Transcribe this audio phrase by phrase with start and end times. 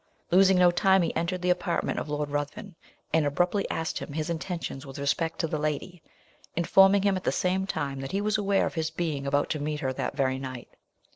[0.31, 2.73] Losing no time, he entered the apartment of Lord Ruthven,
[3.13, 6.01] and abruptly asked him his intentions with respect to the lady,
[6.55, 9.59] informing him at the same time that he was aware of his being about to
[9.59, 10.69] meet her that very night.